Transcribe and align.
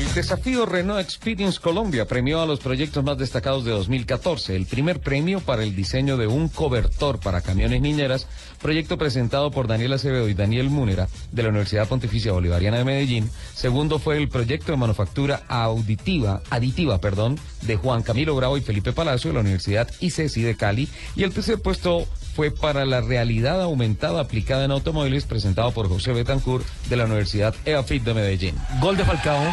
El 0.00 0.14
desafío 0.14 0.64
Renault 0.64 0.98
Experience 0.98 1.60
Colombia 1.60 2.08
premió 2.08 2.40
a 2.40 2.46
los 2.46 2.58
proyectos 2.60 3.04
más 3.04 3.18
destacados 3.18 3.66
de 3.66 3.72
2014. 3.72 4.56
El 4.56 4.64
primer 4.64 4.98
premio 4.98 5.40
para 5.40 5.62
el 5.62 5.76
diseño 5.76 6.16
de 6.16 6.26
un 6.26 6.48
cobertor 6.48 7.20
para 7.20 7.42
camiones 7.42 7.82
niñeras, 7.82 8.26
proyecto 8.62 8.96
presentado 8.96 9.50
por 9.50 9.68
Daniel 9.68 9.92
Acevedo 9.92 10.30
y 10.30 10.34
Daniel 10.34 10.70
Múnera 10.70 11.06
de 11.32 11.42
la 11.42 11.50
Universidad 11.50 11.86
Pontificia 11.86 12.32
Bolivariana 12.32 12.78
de 12.78 12.84
Medellín. 12.84 13.30
Segundo 13.54 13.98
fue 13.98 14.16
el 14.16 14.30
proyecto 14.30 14.72
de 14.72 14.78
manufactura 14.78 15.42
auditiva, 15.48 16.40
aditiva, 16.48 16.98
perdón, 16.98 17.38
de 17.60 17.76
Juan 17.76 18.02
Camilo 18.02 18.34
Bravo 18.34 18.56
y 18.56 18.62
Felipe 18.62 18.94
Palacio 18.94 19.28
de 19.28 19.34
la 19.34 19.40
Universidad 19.40 19.90
ICESI 20.00 20.40
de 20.40 20.56
Cali. 20.56 20.88
Y 21.14 21.24
el 21.24 21.34
tercer 21.34 21.60
puesto 21.60 22.08
fue 22.34 22.50
para 22.50 22.86
la 22.86 23.02
realidad 23.02 23.60
aumentada 23.60 24.22
aplicada 24.22 24.64
en 24.64 24.70
automóviles 24.70 25.26
presentado 25.26 25.72
por 25.72 25.90
José 25.90 26.14
Betancourt 26.14 26.66
de 26.88 26.96
la 26.96 27.04
Universidad 27.04 27.54
EAFIT 27.66 28.02
de 28.02 28.14
Medellín. 28.14 28.54
Gol 28.80 28.96
de 28.96 29.04
Falcao. 29.04 29.44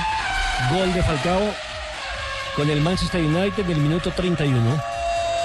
Gol 0.71 0.93
de 0.93 1.03
Falcao 1.03 1.41
con 2.55 2.69
el 2.69 2.81
Manchester 2.81 3.21
United 3.21 3.65
del 3.65 3.77
minuto 3.77 4.11
31. 4.11 4.81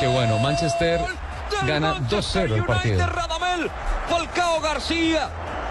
Qué 0.00 0.06
bueno, 0.06 0.38
Manchester 0.38 1.00
gana 1.66 1.94
2-0 2.08 2.54
el 2.54 2.64
partido. 2.64 3.06
Radamel, 3.06 3.70
Falcao 4.08 4.60
García. 4.60 5.28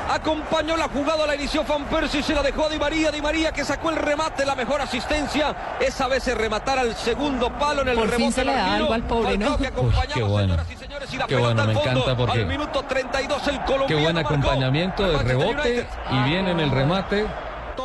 Acompañó 0.09 0.75
la 0.75 0.89
jugada, 0.89 1.25
la 1.25 1.35
inició 1.35 1.63
Van 1.63 1.85
Persie, 1.85 2.21
se 2.21 2.33
la 2.33 2.41
dejó 2.41 2.65
a 2.65 2.69
Di 2.69 2.77
María, 2.77 3.11
Di 3.11 3.21
María 3.21 3.51
que 3.53 3.63
sacó 3.63 3.91
el 3.91 3.95
remate, 3.95 4.45
la 4.45 4.55
mejor 4.55 4.81
asistencia, 4.81 5.55
esa 5.79 6.07
vez 6.07 6.23
se 6.23 6.35
rematar 6.35 6.79
al 6.79 6.95
segundo 6.97 7.49
palo 7.57 7.83
en 7.83 7.89
el 7.89 7.95
Por 7.95 8.09
fin 8.09 8.17
rebote. 8.17 8.33
se 8.33 8.43
le 8.45 8.53
da 8.53 8.73
algo 8.75 8.93
al 8.93 9.03
pobre, 9.03 9.37
¿no? 9.37 9.57
Falcao 9.57 9.73
que 9.75 9.81
Uy, 9.81 9.93
qué 10.13 10.23
bueno. 10.23 10.53
señoras 10.55 10.71
y 10.71 10.75
señores, 10.75 11.13
y 11.13 11.17
la 11.17 11.27
Qué 11.27 11.35
pelota 11.35 11.53
bueno, 11.53 11.67
me 11.67 11.73
fondo. 11.75 11.89
encanta 11.91 12.17
porque- 12.17 12.39
Al 12.41 12.45
minuto 12.45 12.83
32 12.83 13.47
el 13.47 13.59
Qué 13.59 13.65
colombiano 13.65 14.01
buen 14.03 14.15
marcó. 14.15 14.29
acompañamiento 14.29 15.03
de 15.09 15.17
rebote 15.19 15.87
y 16.11 16.23
bien 16.29 16.47
en 16.47 16.59
el 16.59 16.71
remate. 16.71 17.25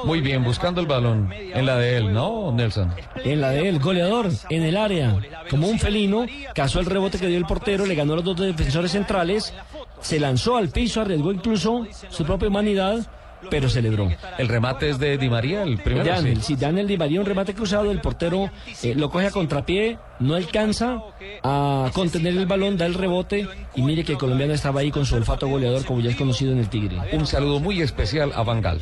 Muy 0.04 0.20
bien, 0.20 0.44
buscando 0.44 0.80
el 0.80 0.86
balón 0.86 1.32
en 1.32 1.66
la 1.66 1.76
de 1.76 1.96
él, 1.96 2.12
¿no, 2.12 2.52
Nelson? 2.52 2.92
En 3.24 3.40
la 3.40 3.50
de 3.50 3.68
él, 3.68 3.78
goleador, 3.78 4.28
en 4.50 4.62
el 4.62 4.76
área, 4.76 5.16
como 5.50 5.68
un 5.68 5.78
felino, 5.78 6.26
cazó 6.54 6.80
el 6.80 6.86
rebote 6.86 7.18
que 7.18 7.26
dio 7.26 7.38
el 7.38 7.46
portero, 7.46 7.86
le 7.86 7.94
ganó 7.94 8.12
a 8.14 8.16
los 8.16 8.24
dos 8.24 8.36
defensores 8.38 8.92
centrales, 8.92 9.52
se 10.00 10.20
lanzó 10.20 10.56
al 10.56 10.68
piso, 10.68 11.00
arriesgó 11.00 11.32
incluso 11.32 11.86
su 12.08 12.24
propia 12.24 12.48
humanidad, 12.48 13.06
pero 13.50 13.68
celebró. 13.68 14.10
El 14.38 14.48
remate 14.48 14.90
es 14.90 14.98
de 14.98 15.18
Di 15.18 15.28
María, 15.28 15.62
el 15.62 15.78
primero. 15.78 16.06
Daniel, 16.06 16.38
sí. 16.38 16.54
si 16.54 16.56
Daniel 16.56 16.86
Di 16.86 16.96
María 16.96 17.20
un 17.20 17.26
remate 17.26 17.54
cruzado, 17.54 17.90
el 17.90 18.00
portero 18.00 18.50
eh, 18.82 18.94
lo 18.94 19.10
coge 19.10 19.26
a 19.26 19.30
contrapié, 19.30 19.98
no 20.18 20.34
alcanza 20.34 21.00
a 21.42 21.90
contener 21.92 22.36
el 22.36 22.46
balón, 22.46 22.76
da 22.76 22.86
el 22.86 22.94
rebote 22.94 23.46
y 23.74 23.82
mire 23.82 24.04
que 24.04 24.12
el 24.12 24.18
colombiano 24.18 24.54
estaba 24.54 24.80
ahí 24.80 24.90
con 24.90 25.06
su 25.06 25.14
olfato 25.16 25.48
goleador 25.48 25.84
como 25.84 26.00
ya 26.00 26.10
es 26.10 26.16
conocido 26.16 26.52
en 26.52 26.58
el 26.58 26.68
Tigre. 26.68 26.98
Un 27.12 27.26
saludo 27.26 27.60
muy 27.60 27.80
especial 27.82 28.32
a 28.34 28.42
Bangal. 28.42 28.80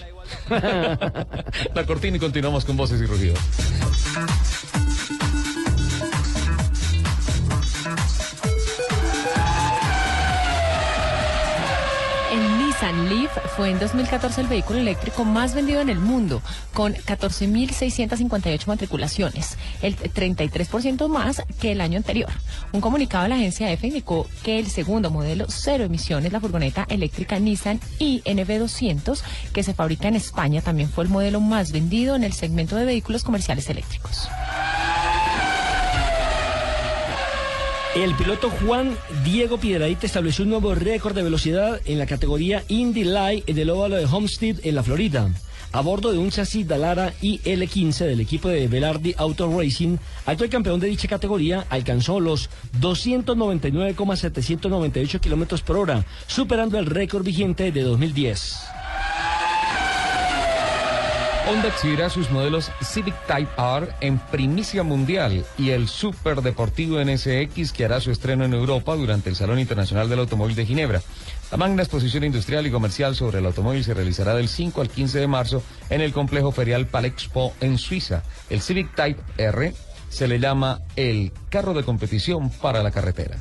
la 0.49 1.87
cortina 1.87 2.17
y 2.17 2.21
continuamos 2.21 2.65
con 2.65 2.77
voces 2.77 3.01
y 3.01 3.07
rugidos. 3.07 3.39
Nissan 12.85 13.09
Leaf 13.09 13.31
fue 13.57 13.71
en 13.71 13.79
2014 13.79 14.43
el 14.43 14.47
vehículo 14.47 14.79
eléctrico 14.79 15.25
más 15.25 15.55
vendido 15.55 15.81
en 15.81 15.89
el 15.89 15.99
mundo, 15.99 16.43
con 16.75 16.93
14.658 16.93 18.67
matriculaciones, 18.67 19.57
el 19.81 19.97
33% 19.97 21.09
más 21.09 21.43
que 21.61 21.73
el 21.73 21.81
año 21.81 21.97
anterior. 21.97 22.31
Un 22.73 22.83
comunicado 22.83 23.23
de 23.23 23.31
la 23.31 23.37
agencia 23.37 23.73
EFE 23.73 23.87
indicó 23.87 24.27
que 24.43 24.59
el 24.59 24.67
segundo 24.67 25.11
modelo 25.11 25.47
cero 25.49 25.85
emisiones, 25.85 26.33
la 26.33 26.41
furgoneta 26.41 26.85
eléctrica 26.91 27.39
Nissan 27.39 27.81
INV200, 28.01 29.23
que 29.55 29.63
se 29.63 29.73
fabrica 29.73 30.09
en 30.09 30.17
España, 30.17 30.61
también 30.61 30.91
fue 30.91 31.05
el 31.05 31.11
modelo 31.11 31.41
más 31.41 31.73
vendido 31.73 32.17
en 32.17 32.25
el 32.25 32.35
segmento 32.35 32.77
de 32.77 32.85
vehículos 32.85 33.25
comerciales 33.25 33.71
eléctricos. 33.71 34.29
El 37.95 38.15
piloto 38.17 38.51
Juan 38.51 38.97
Diego 39.25 39.59
Piedraíta 39.59 40.05
estableció 40.05 40.43
un 40.43 40.51
nuevo 40.51 40.75
récord 40.75 41.15
de 41.15 41.23
velocidad 41.23 41.81
en 41.85 42.01
la 42.01 42.07
categoría 42.07 42.65
Indy 42.67 43.05
Light 43.05 43.49
en 43.49 43.57
el 43.57 43.71
óvalo 43.71 43.95
de 43.95 44.07
Homestead 44.07 44.57
en 44.65 44.75
la 44.75 44.83
Florida. 44.83 45.31
A 45.71 45.81
bordo 45.81 46.11
de 46.11 46.19
un 46.19 46.31
chasis 46.31 46.67
Dalara 46.67 47.15
IL-15 47.21 48.07
del 48.07 48.19
equipo 48.19 48.49
de 48.49 48.67
Velardi 48.67 49.15
Auto 49.17 49.49
Racing, 49.49 49.99
actual 50.27 50.51
campeón 50.51 50.81
de 50.81 50.89
dicha 50.89 51.07
categoría 51.07 51.67
alcanzó 51.71 52.19
los 52.19 52.51
299,798 52.81 55.21
kilómetros 55.21 55.63
por 55.63 55.77
hora, 55.77 56.05
superando 56.27 56.81
el 56.81 56.87
récord 56.87 57.25
vigente 57.25 57.71
de 57.71 57.83
2010. 57.83 58.84
Honda 61.47 61.69
exhibirá 61.69 62.09
sus 62.09 62.31
modelos 62.31 62.71
Civic 62.83 63.15
Type 63.27 63.51
R 63.59 63.89
en 64.01 64.19
primicia 64.19 64.83
mundial 64.83 65.45
y 65.59 65.71
el 65.71 65.89
Super 65.89 66.41
Deportivo 66.41 66.99
NSX 67.05 67.73
que 67.73 67.85
hará 67.85 68.01
su 68.01 68.11
estreno 68.11 68.45
en 68.45 68.55
Europa 68.55 68.95
durante 68.97 69.29
el 69.29 69.37
Salón 69.37 69.59
Internacional 69.59 70.09
del 70.09 70.21
Automóvil 70.21 70.57
de 70.57 70.65
Ginebra. 70.65 71.03
La 71.51 71.59
magna 71.59 71.83
exposición 71.83 72.25
industrial 72.25 72.67
y 72.67 72.71
comercial 72.71 73.15
sobre 73.15 73.41
el 73.41 73.47
automóvil 73.47 73.85
se 73.85 73.93
realizará 73.93 74.35
del 74.35 74.49
5 74.49 74.81
al 74.81 74.89
15 74.89 75.21
de 75.21 75.27
marzo 75.27 75.63
en 75.91 76.01
el 76.01 76.13
complejo 76.13 76.51
ferial 76.51 76.87
Palexpo 76.87 77.53
en 77.61 77.77
Suiza. 77.77 78.23
El 78.49 78.63
Civic 78.63 78.95
Type 78.95 79.21
R 79.37 79.75
se 80.09 80.29
le 80.29 80.39
llama 80.39 80.81
el 80.97 81.31
carro 81.51 81.75
de 81.75 81.85
competición 81.85 82.49
para 82.49 82.83
la 82.83 82.91
carretera. 82.91 83.37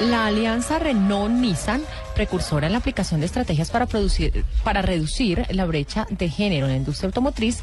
La 0.00 0.26
alianza 0.26 0.78
Renault-Nissan, 0.78 1.82
precursora 2.16 2.66
en 2.66 2.72
la 2.72 2.78
aplicación 2.78 3.20
de 3.20 3.26
estrategias 3.26 3.70
para, 3.70 3.86
producir, 3.86 4.44
para 4.64 4.82
reducir 4.82 5.46
la 5.50 5.66
brecha 5.66 6.06
de 6.10 6.30
género 6.30 6.66
en 6.66 6.72
la 6.72 6.78
industria 6.78 7.08
automotriz, 7.08 7.58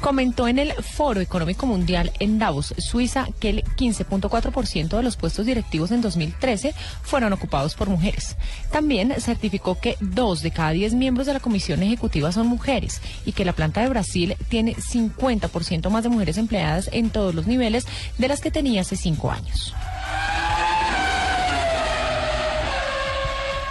comentó 0.00 0.48
en 0.48 0.58
el 0.58 0.72
Foro 0.72 1.20
Económico 1.20 1.66
Mundial 1.66 2.10
en 2.18 2.38
Davos, 2.38 2.74
Suiza, 2.78 3.26
que 3.38 3.50
el 3.50 3.64
15.4% 3.64 4.96
de 4.96 5.02
los 5.02 5.16
puestos 5.16 5.44
directivos 5.44 5.90
en 5.90 6.00
2013 6.00 6.74
fueron 7.02 7.34
ocupados 7.34 7.74
por 7.74 7.90
mujeres. 7.90 8.36
También 8.72 9.14
certificó 9.20 9.78
que 9.78 9.96
dos 10.00 10.40
de 10.40 10.50
cada 10.50 10.70
diez 10.70 10.94
miembros 10.94 11.26
de 11.26 11.34
la 11.34 11.40
comisión 11.40 11.82
ejecutiva 11.82 12.32
son 12.32 12.46
mujeres 12.46 13.02
y 13.26 13.32
que 13.32 13.44
la 13.44 13.52
planta 13.52 13.82
de 13.82 13.90
Brasil 13.90 14.36
tiene 14.48 14.74
50% 14.74 15.90
más 15.90 16.02
de 16.02 16.08
mujeres 16.08 16.38
empleadas 16.38 16.88
en 16.92 17.10
todos 17.10 17.34
los 17.34 17.46
niveles 17.46 17.86
de 18.16 18.28
las 18.28 18.40
que 18.40 18.50
tenía 18.50 18.80
hace 18.80 18.96
cinco 18.96 19.30
años. 19.30 19.74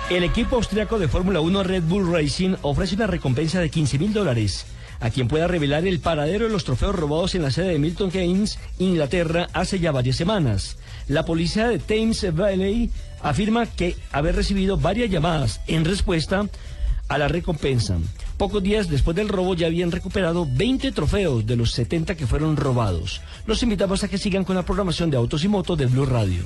El 0.10 0.24
equipo 0.24 0.56
austriaco 0.56 1.00
de 1.00 1.10
Fórmula 1.10 1.42
1 1.42 1.64
Red 1.64 1.84
Bull 1.84 2.10
Racing 2.10 2.56
ofrece 2.62 2.96
una 2.96 3.08
recompensa 3.08 3.60
de 3.60 3.70
15 3.70 4.00
mil 4.00 4.14
dólares 4.14 4.66
a 5.02 5.10
quien 5.10 5.28
pueda 5.28 5.48
revelar 5.48 5.86
el 5.86 6.00
paradero 6.00 6.46
de 6.46 6.52
los 6.52 6.64
trofeos 6.64 6.96
robados 6.96 7.36
en 7.36 7.42
la 7.42 7.52
sede 7.52 7.74
de 7.74 7.80
Milton 7.80 8.10
Keynes, 8.10 8.58
Inglaterra, 8.80 9.50
hace 9.52 9.80
ya 9.80 9.92
varias 9.92 10.16
semanas. 10.16 10.78
La 11.10 11.26
policía 11.26 11.68
de 11.68 11.80
Thames 11.80 12.34
Valley 12.34 12.90
afirma 13.22 13.66
que 13.66 13.98
haber 14.14 14.38
recibido 14.38 14.78
varias 14.78 15.10
llamadas 15.10 15.60
en 15.68 15.84
respuesta 15.84 16.48
a 17.10 17.18
la 17.18 17.28
recompensa. 17.28 17.98
Pocos 18.38 18.64
días 18.64 18.90
después 18.90 19.16
del 19.16 19.28
robo 19.28 19.56
ya 19.56 19.68
habían 19.68 19.92
recuperado 19.92 20.48
20 20.50 20.94
trofeos 20.94 21.46
de 21.46 21.58
los 21.58 21.72
70 21.72 22.16
que 22.16 22.28
fueron 22.28 22.56
robados. 22.56 23.22
Los 23.46 23.62
invitamos 23.62 24.04
a 24.04 24.08
que 24.08 24.18
sigan 24.18 24.46
con 24.46 24.56
la 24.56 24.64
programación 24.64 25.12
de 25.12 25.18
Autos 25.18 25.44
y 25.44 25.50
Motos 25.50 25.78
de 25.78 25.88
Blue 25.88 26.06
Radio. 26.06 26.44